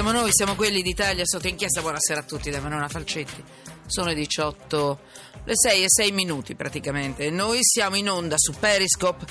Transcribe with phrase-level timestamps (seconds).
[0.00, 1.80] siamo noi, siamo quelli d'Italia sotto inchiesta.
[1.80, 3.42] Buonasera a tutti da Manuela Falcetti.
[3.84, 5.00] Sono le 18,
[5.42, 7.30] le 6 e 6 minuti praticamente.
[7.30, 9.26] Noi siamo in onda su Periscope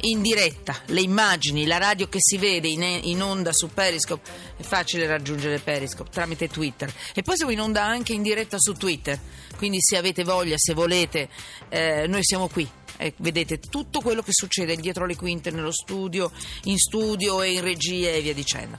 [0.00, 4.62] in diretta, le immagini, la radio che si vede in, in, onda su Periscope, è
[4.62, 6.90] facile raggiungere Periscope tramite Twitter.
[7.12, 9.20] E poi siamo in onda anche in diretta su Twitter,
[9.58, 11.28] quindi se avete voglia, se volete,
[11.68, 12.66] eh, noi siamo qui.
[12.96, 16.32] Eh, vedete tutto quello che succede dietro le quinte, nello studio,
[16.64, 18.78] in studio e in regia e via dicendo.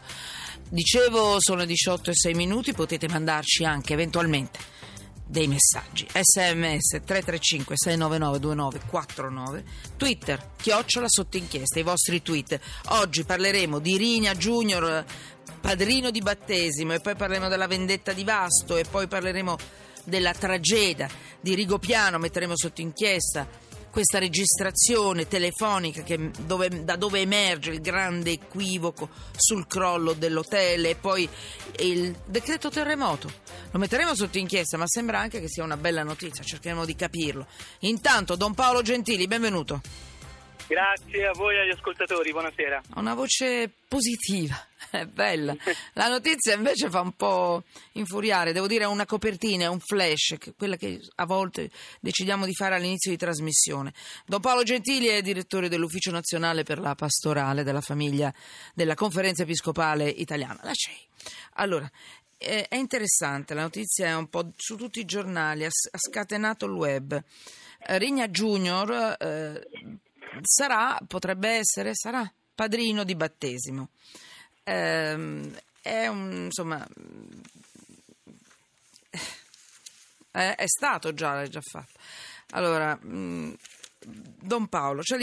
[0.71, 4.59] Dicevo, sono 18 e 6 minuti, potete mandarci anche eventualmente
[5.25, 6.05] dei messaggi.
[6.11, 9.63] SMS 335 699 2949
[9.97, 12.59] Twitter, chiocciola sotto inchiesta, i vostri tweet.
[12.89, 15.03] Oggi parleremo di Rigna Junior,
[15.59, 19.57] padrino di battesimo, e poi parleremo della vendetta di Vasto, e poi parleremo
[20.03, 21.09] della tragedia
[21.41, 23.47] di Rigopiano, metteremo sotto inchiesta
[23.89, 30.95] questa registrazione telefonica che, dove, da dove emerge il grande equivoco sul crollo dell'hotel e
[30.95, 31.27] poi
[31.79, 33.31] il decreto terremoto.
[33.71, 37.47] Lo metteremo sotto inchiesta, ma sembra anche che sia una bella notizia, cercheremo di capirlo.
[37.79, 39.81] Intanto, Don Paolo Gentili, benvenuto.
[40.69, 42.83] Grazie a voi e agli ascoltatori, buonasera.
[42.97, 44.55] Una voce positiva,
[44.91, 45.55] è bella.
[45.93, 51.01] La notizia invece fa un po' infuriare, devo dire una copertina, un flash, quella che
[51.15, 53.93] a volte decidiamo di fare all'inizio di trasmissione.
[54.27, 58.31] Don Paolo Gentili è direttore dell'Ufficio Nazionale per la Pastorale della Famiglia
[58.75, 61.07] della Conferenza Episcopale Italiana, la CEI.
[61.53, 61.89] Allora,
[62.37, 67.23] è interessante, la notizia è un po' su tutti i giornali, ha scatenato il web.
[67.81, 69.67] Rigna Junior eh,
[70.41, 73.89] sarà, potrebbe essere, sarà padrino di battesimo.
[74.63, 76.85] Eh, è un, insomma,
[80.31, 81.97] è, è stato già, è già fatto.
[82.51, 83.53] Allora, mh, mm,
[84.05, 85.19] Don Paolo, cioè,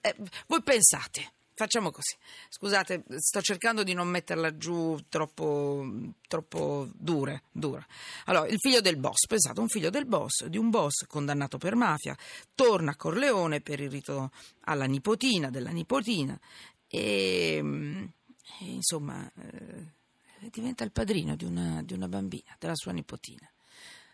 [0.00, 2.16] eh, voi pensate Facciamo così.
[2.48, 5.86] Scusate, sto cercando di non metterla giù troppo,
[6.26, 7.86] troppo dure, dura.
[8.24, 11.74] Allora, il figlio del boss, pensate, un figlio del boss, di un boss condannato per
[11.74, 12.16] mafia,
[12.54, 14.30] torna a Corleone per il rito
[14.60, 16.40] alla nipotina, della nipotina,
[16.86, 23.46] e, e insomma eh, diventa il padrino di una, di una bambina, della sua nipotina.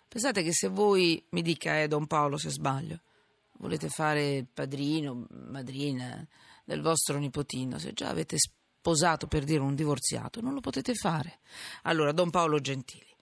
[0.08, 3.02] Pensate che se voi, mi dica, eh, Don Paolo, se sbaglio,
[3.58, 6.26] volete fare padrino, madrina
[6.66, 11.38] del vostro nipotino, se già avete sposato per dire un divorziato, non lo potete fare.
[11.82, 13.14] Allora, Don Paolo Gentili,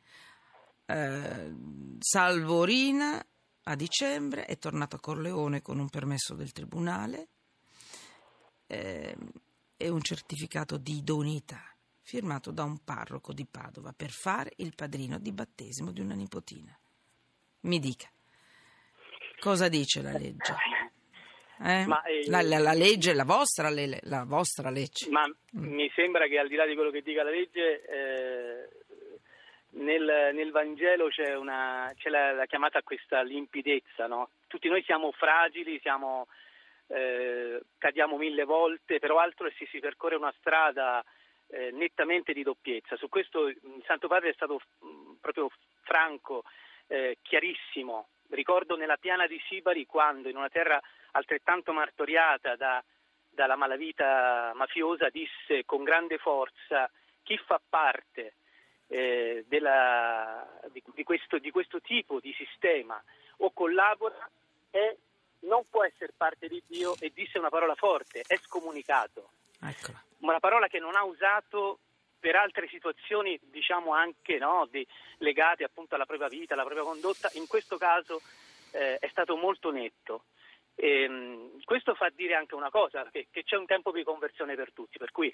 [0.87, 1.54] eh,
[1.99, 3.25] salvo Rina
[3.65, 7.28] a dicembre, è tornato a Corleone con un permesso del tribunale
[8.66, 9.15] eh,
[9.77, 11.62] e un certificato di idoneità
[12.00, 16.78] firmato da un parroco di Padova per fare il padrino di battesimo di una nipotina.
[17.60, 18.10] Mi dica,
[19.38, 20.54] cosa dice la legge?
[21.62, 21.87] Eh?
[21.87, 25.09] Ma, eh, la, la, la, legge, la vostra, le, la vostra legge.
[25.10, 25.72] Ma mm.
[25.72, 28.69] mi sembra che al di là di quello che dica la legge, eh,
[29.75, 34.06] nel, nel, Vangelo c'è, una, c'è la, la, chiamata a questa limpidezza.
[34.06, 34.31] No?
[34.47, 36.26] Tutti noi siamo fragili, siamo,
[36.88, 41.04] eh, cadiamo mille volte, però altro se si percorre una strada
[41.48, 42.97] eh, nettamente di doppiezza.
[42.97, 45.50] Su questo il Santo Padre è stato mm, proprio
[45.82, 46.44] franco,
[46.86, 48.09] eh, chiarissimo.
[48.34, 50.81] Ricordo nella piana di Sibari quando in una terra
[51.12, 52.83] altrettanto martoriata da,
[53.31, 56.91] dalla malavita mafiosa, disse con grande forza
[57.22, 58.34] chi fa parte
[58.89, 63.00] eh, della, di, di, questo, di, questo, tipo di sistema
[63.39, 64.28] o collabora
[64.71, 64.97] è,
[65.41, 69.31] non può essere parte di Dio e disse una parola forte, è scomunicato.
[69.61, 70.03] Eccola.
[70.19, 71.78] Una parola che non ha usato
[72.24, 74.86] per altre situazioni, diciamo anche no, di,
[75.18, 78.22] legate appunto alla propria vita, alla propria condotta, in questo caso
[78.70, 80.24] eh, è stato molto netto.
[80.74, 84.54] E, ehm, questo fa dire anche una cosa, che, che, c'è un tempo di conversione
[84.54, 85.30] per tutti, per cui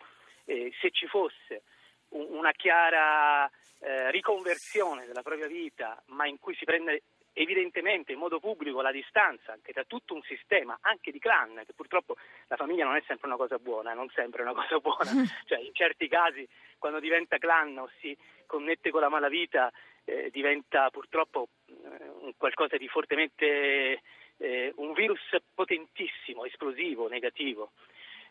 [0.46, 1.62] eh, se ci fosse
[2.08, 8.18] un, una chiara eh, riconversione della propria vita, ma in cui si prende evidentemente in
[8.18, 12.16] modo pubblico la distanza anche da tutto un sistema, anche di clan, che purtroppo
[12.48, 15.10] la famiglia non è sempre una cosa buona, non sempre una cosa buona,
[15.46, 16.46] cioè in certi casi
[16.78, 19.70] quando diventa clan o si connette con la malavita
[20.05, 24.02] eh, diventa purtroppo eh, qualcosa di fortemente
[24.38, 25.20] eh, un virus
[25.55, 27.72] potentissimo, esplosivo, negativo.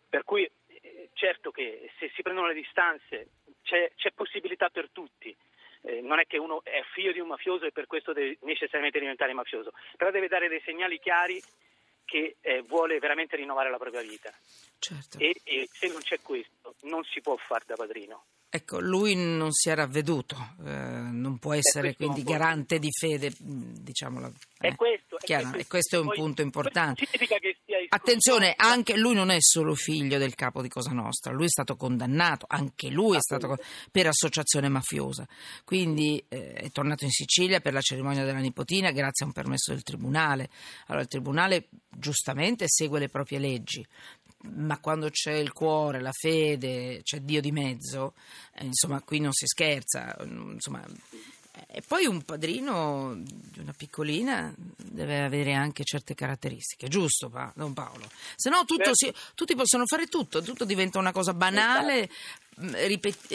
[0.10, 3.30] Per cui eh, certo che se si prendono le distanze
[3.64, 5.36] c'è, c'è possibilità per tutti.
[5.82, 9.00] Eh, non è che uno è figlio di un mafioso e per questo deve necessariamente
[9.00, 11.42] diventare mafioso, però deve dare dei segnali chiari
[12.06, 14.34] che eh, vuole veramente rinnovare la propria vita.
[14.80, 15.20] Certo.
[15.20, 18.26] E, e, se non c'è questo, non si può fare da padrino.
[18.52, 20.36] Ecco, lui non si era avveduto,
[20.66, 24.34] eh, non può essere quindi garante di fede, diciamolo.
[24.60, 24.70] Eh.
[24.70, 27.08] È questo, è Chiaro, e questo è un Poi, punto importante.
[27.90, 31.76] Attenzione, anche lui non è solo figlio del capo di Cosa Nostra, lui è stato
[31.76, 33.58] condannato, anche lui è stato
[33.92, 35.28] per associazione mafiosa.
[35.64, 39.72] Quindi eh, è tornato in Sicilia per la cerimonia della nipotina grazie a un permesso
[39.72, 40.50] del tribunale.
[40.88, 43.86] Allora il tribunale giustamente segue le proprie leggi.
[44.42, 48.14] Ma quando c'è il cuore, la fede, c'è Dio di mezzo,
[48.56, 50.16] eh, insomma, qui non si scherza.
[50.24, 50.86] mm, Insomma,
[51.68, 54.54] e poi un padrino di una piccolina
[54.92, 58.10] deve avere anche certe caratteristiche, giusto Pa- Don Paolo?
[58.36, 62.10] Se no tutto si- tutti possono fare tutto, tutto diventa una cosa banale,
[62.58, 63.32] mh, ripet-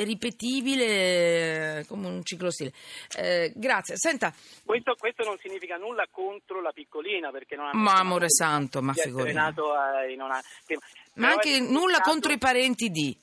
[0.75, 2.73] ripetibile, come un ciclostile.
[3.17, 3.97] Eh, grazie.
[3.97, 4.33] Senta,
[4.65, 8.93] Questo, questo non significa nulla contro la piccolina, perché non ha Ma amore santo, ma
[8.93, 9.31] figurati.
[9.31, 10.79] eh,
[11.15, 13.17] ma anche nulla contro i parenti di.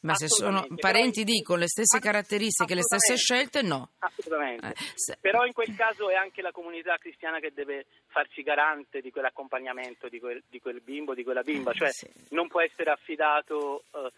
[0.00, 3.90] Ma se sono parenti di con le stesse caratteristiche, le stesse scelte, no.
[3.98, 4.66] Assolutamente.
[4.68, 9.00] Eh, se- Però in quel caso è anche la comunità cristiana che deve farsi garante
[9.00, 12.08] di quell'accompagnamento di quel, di quel bimbo, di quella bimba, Eh, cioè sì.
[12.30, 14.12] non può essere affidato eh,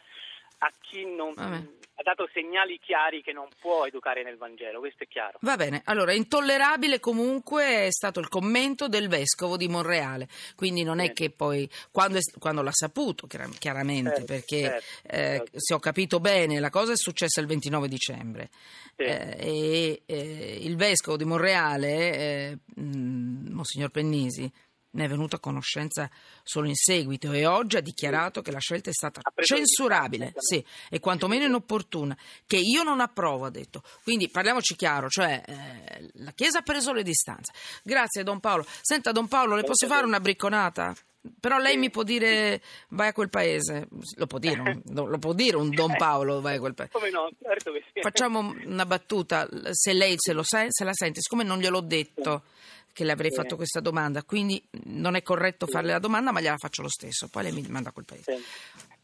[0.62, 1.56] a chi non, Vabbè.
[1.56, 5.38] ha dato segnali chiari che non può educare nel Vangelo, questo è chiaro.
[5.42, 10.98] Va bene, allora intollerabile comunque è stato il commento del vescovo di Monreale, quindi non
[11.00, 11.12] è Sì.
[11.12, 15.50] che poi quando, è- quando l'ha saputo chiar- chiaramente, Certo, perché certo, eh, certo.
[15.58, 18.50] se ho capito bene la cosa è successa il 29 dicembre
[18.96, 19.02] Sì.
[19.04, 24.50] Eh, e eh, il vescovo di Monreale, eh, mh, Monsignor Pennisi,
[24.92, 26.10] ne è venuto a conoscenza
[26.42, 30.98] solo in seguito e oggi ha dichiarato che la scelta è stata censurabile sì, e
[31.00, 32.16] quantomeno inopportuna,
[32.46, 33.82] che io non approvo, ha detto.
[34.02, 37.52] Quindi parliamoci chiaro, cioè eh, la Chiesa ha preso le distanze.
[37.82, 38.66] Grazie Don Paolo.
[38.80, 40.94] Senta Don Paolo, le posso fare una bricconata?
[41.38, 41.78] Però lei Sì.
[41.78, 45.68] mi può dire vai a quel paese, lo può dire, un- lo può dire un
[45.68, 46.92] Don Paolo vai a quel paese.
[46.92, 47.28] Come no?
[47.42, 48.00] Certo che sì.
[48.00, 52.44] Facciamo una battuta, se lei se, lo sa- se la sente, siccome non gliel'ho detto
[52.92, 53.36] che le avrei Sì.
[53.36, 57.28] fatto questa domanda, quindi non è corretto farle la domanda, ma gliela faccio lo stesso,
[57.28, 58.36] poi lei mi manda a quel paese.
[58.36, 58.44] Sì.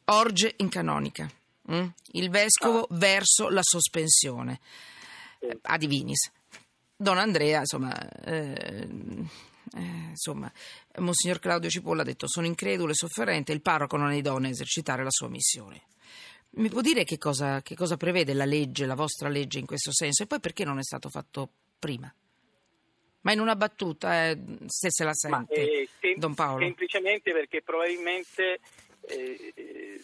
[0.09, 1.29] Orge in canonica,
[1.73, 1.87] mm?
[2.13, 4.61] il vescovo verso la sospensione,
[5.41, 5.47] Sì.
[5.47, 6.31] eh, a Divinis.
[6.97, 8.89] Don Andrea, insomma, eh,
[9.77, 9.81] eh,
[10.11, 10.51] insomma,
[10.99, 14.53] Monsignor Claudio Cipolla ha detto sono incredulo e sofferente, il parroco non è idoneo a
[14.53, 15.83] esercitare la sua missione.
[16.51, 19.93] Mi può dire che cosa, che cosa prevede la legge, la vostra legge in questo
[19.93, 20.23] senso?
[20.23, 22.11] E poi perché non è stato fatto prima?
[23.27, 26.65] Ma in una battuta, eh, se se la Ma, sente, eh, sem- Don Paolo.
[26.65, 28.61] Semplicemente perché probabilmente
[29.09, 30.01] eh,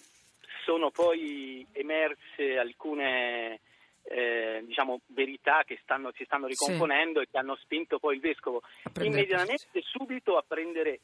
[0.65, 3.61] sono poi emerse alcune
[4.03, 8.61] eh, diciamo, verità che stanno- si stanno ricomponendo e che hanno spinto poi il vescovo
[9.01, 10.99] immediatamente subito a prendere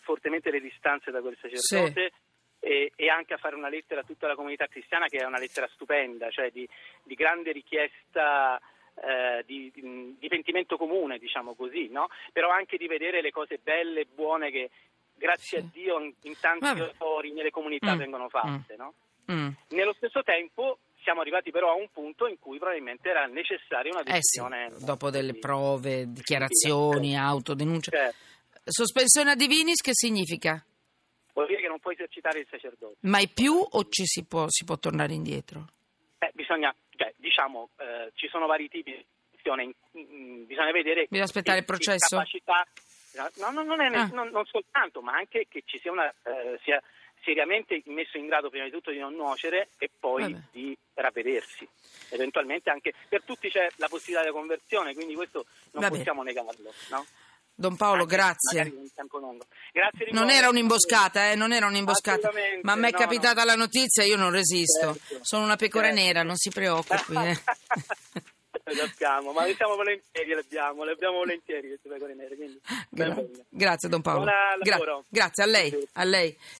[0.00, 2.12] fortemente le distanze da quel sacerdote.
[2.60, 5.38] E, e anche a fare una lettera a tutta la comunità cristiana che è una
[5.38, 6.66] lettera stupenda, cioè di,
[7.02, 8.58] di grande richiesta
[8.96, 12.08] eh, di, di- pentimento comune, diciamo così, no?
[12.32, 14.70] però anche di vedere le cose belle e buone che
[15.14, 15.64] grazie Sì.
[15.64, 18.76] a Dio in, in tanti fori nelle comunità Mm, vengono fatte.
[18.76, 18.94] no?
[19.30, 19.48] Mm.
[19.70, 24.00] Nello stesso tempo siamo arrivati però a un punto in cui probabilmente era necessaria una
[24.02, 24.70] Eh sì, decisione.
[24.84, 27.26] dopo delle prove, dichiarazioni, Certo.
[27.26, 27.90] autodenunce.
[27.90, 28.16] Certo.
[28.64, 30.64] Sospensione a divinis che significa?
[31.34, 32.96] Vuol dire che non puoi esercitare il sacerdote.
[33.00, 35.66] Mai più o ci si può, si può tornare indietro?
[36.18, 41.02] Eh, bisogna, cioè, diciamo, eh, ci sono vari tipi di in- in- bisogna vedere...
[41.02, 42.16] Bisogna aspettare il processo?
[42.16, 42.66] capacità,
[43.36, 44.08] no, no, non, è Ah.
[44.12, 46.08] non- non soltanto, ma anche che ci sia una...
[46.24, 46.82] eh, sia
[47.22, 50.44] seriamente messo in grado prima di tutto di non nuocere e poi Vabbè.
[50.50, 51.66] di ravvedersi.
[52.10, 55.96] Eventualmente anche per tutti c'è la possibilità di conversione, quindi questo non Va bene.
[55.96, 56.72] possiamo negarlo.
[56.90, 57.06] No?
[57.56, 58.72] Don Paolo, Anche grazie.
[59.72, 62.30] Grazie Non era un'imboscata, eh, non era un'imboscata.
[62.62, 63.46] Ma a me è no, capitata no.
[63.46, 64.94] la notizia e io non resisto.
[64.94, 66.00] Certo, Sono una pecora certo.
[66.00, 67.14] nera, non si preoccupi.
[67.16, 67.38] eh.
[68.66, 72.34] Le abbiamo, ma le siamo volentieri, le abbiamo, le abbiamo volentieri queste pecore nere.
[72.34, 72.58] Quindi,
[72.88, 74.24] Gra- grazie Don Paolo.
[74.60, 76.34] Gra- grazie a lei, a lei.